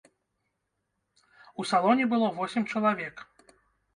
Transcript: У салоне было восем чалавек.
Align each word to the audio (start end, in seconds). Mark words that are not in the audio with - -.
У 1.63 1.65
салоне 1.71 2.07
было 2.13 2.27
восем 2.39 2.63
чалавек. 2.71 3.15